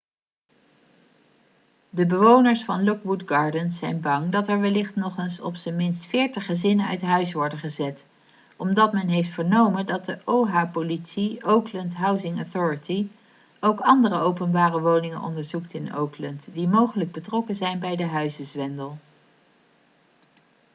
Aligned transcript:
de 1.89 2.05
bewoners 2.05 2.63
van 2.63 2.83
lockwood 2.83 3.23
gardens 3.25 3.77
zijn 3.77 4.01
bang 4.01 4.31
dat 4.31 4.47
er 4.47 4.59
wellicht 4.59 4.95
nog 4.95 5.17
eens 5.17 5.39
op 5.39 5.55
zijn 5.55 5.75
minst 5.75 6.05
40 6.05 6.45
gezinnen 6.45 6.87
uit 6.87 7.01
huis 7.01 7.33
worden 7.33 7.57
gezet 7.57 8.05
omdat 8.57 8.93
men 8.93 9.07
heeft 9.07 9.31
vernomen 9.33 9.85
dat 9.85 10.05
de 10.05 10.19
oha-politie 10.25 11.45
oakland 11.47 11.95
housing 11.95 12.37
authority 12.37 13.07
ook 13.59 13.79
andere 13.79 14.19
openbare 14.19 14.79
woningen 14.79 15.21
onderzoekt 15.21 15.73
in 15.73 15.95
oakland 15.97 16.45
die 16.53 16.67
mogelijk 16.67 17.11
betrokken 17.11 17.55
zijn 17.55 17.79
bij 17.79 17.95
de 17.95 18.05
huizenzwendel 18.05 18.97